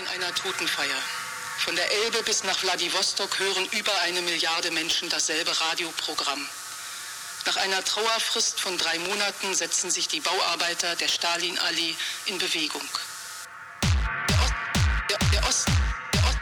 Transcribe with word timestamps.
In 0.00 0.06
einer 0.08 0.34
Totenfeier. 0.34 1.02
Von 1.58 1.76
der 1.76 1.90
Elbe 2.04 2.22
bis 2.22 2.44
nach 2.44 2.62
Wladiwostok 2.62 3.38
hören 3.38 3.66
über 3.72 3.92
eine 4.02 4.22
Milliarde 4.22 4.70
Menschen 4.70 5.08
dasselbe 5.08 5.58
Radioprogramm. 5.60 6.46
Nach 7.46 7.56
einer 7.56 7.84
Trauerfrist 7.84 8.60
von 8.60 8.78
drei 8.78 8.98
Monaten 9.00 9.54
setzen 9.54 9.90
sich 9.90 10.08
die 10.08 10.20
Bauarbeiter 10.20 10.94
der 10.96 11.08
Stalinallee 11.08 11.94
in 12.26 12.38
Bewegung. 12.38 12.88
Der, 14.28 14.38
Ost, 14.40 14.54
der, 15.10 15.18
der 15.32 15.48
Osten, 15.48 15.76
der, 16.14 16.24
Ost, 16.24 16.38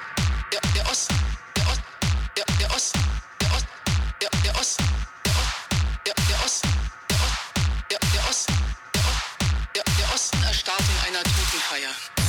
der, 0.53 0.61
der 0.75 0.91
Osten, 0.91 1.19
der, 1.57 1.69
Ost, 1.69 1.81
der, 2.37 2.45
der 2.59 2.71
Osten, 2.75 3.01
der, 3.41 3.51
Ost, 3.55 3.67
der, 4.15 4.31
der 4.45 4.61
Osten, 4.61 4.89
der, 6.05 6.15
der 6.15 6.45
Osten, 6.45 6.71
der, 7.91 7.99
der 7.99 8.29
Osten, 8.29 8.55
der, 9.75 9.85
der 9.85 10.15
Osten 10.15 10.43
erstarrt 10.43 10.81
in 10.81 11.09
einer 11.09 11.23
Totenfeier. 11.23 12.28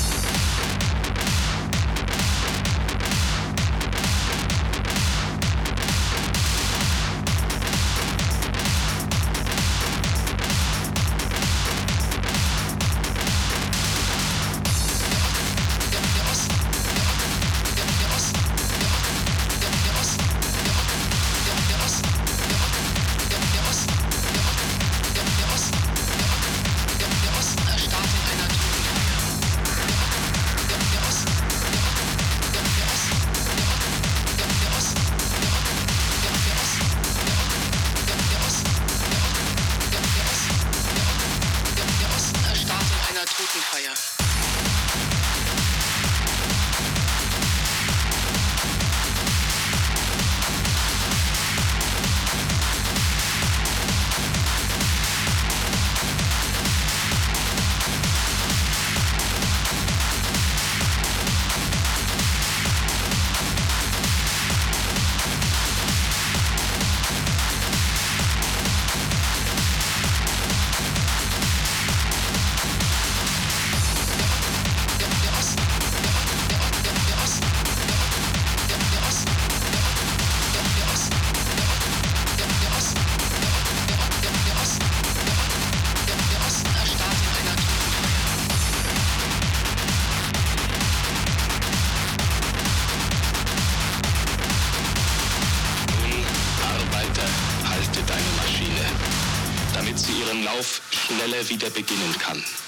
Beginnen 101.80 102.13
kann. 102.19 102.59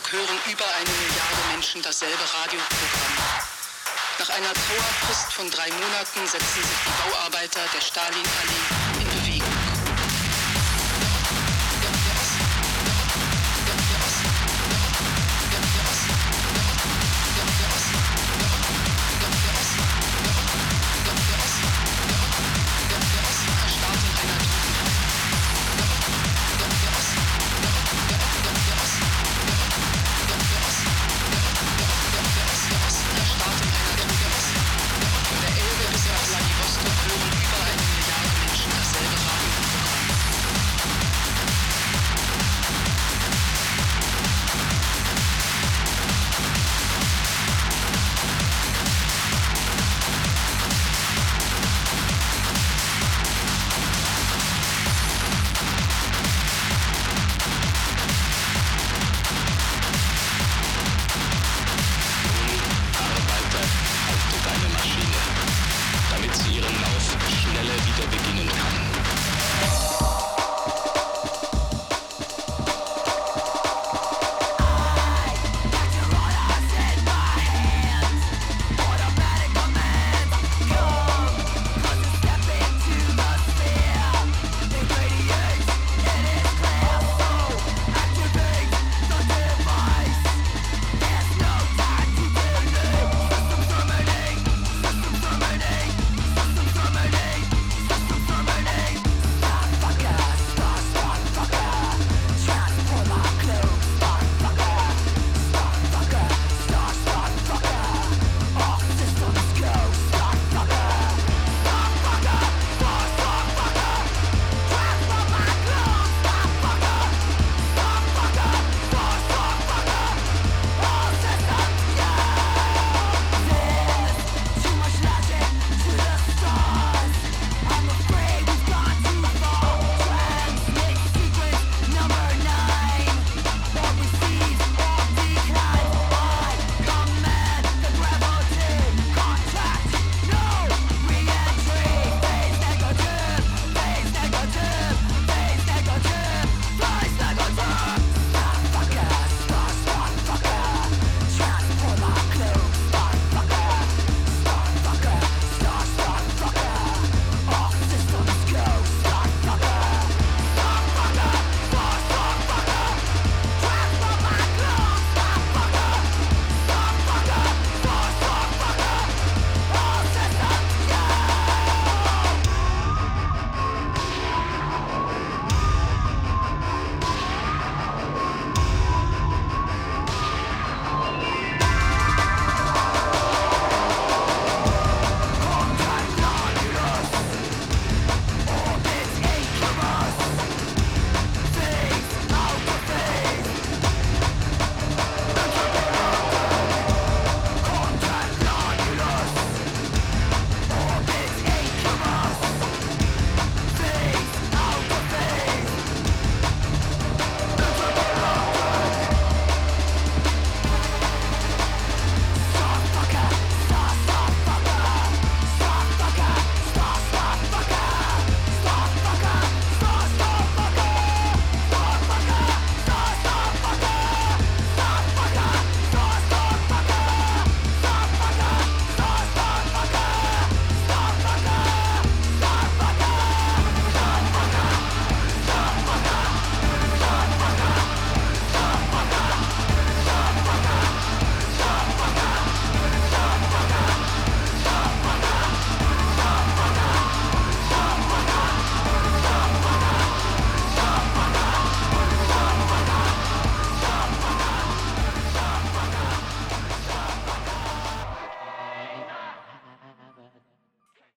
Vladivostok 0.00 0.12
hören 0.12 0.38
über 0.52 0.64
eine 0.64 0.90
Milliarde 0.90 1.52
Menschen 1.52 1.82
dasselbe 1.82 2.22
Radioprogramm. 2.22 3.16
Nach 4.18 4.28
einer 4.30 4.52
Trauerfrist 4.52 5.32
von 5.32 5.50
drei 5.50 5.68
Monaten 5.70 6.26
setzen 6.26 6.62
sich 6.62 6.78
die 6.86 7.10
Bauarbeiter 7.10 7.60
der 7.74 7.80
Stalinallee 7.80 8.89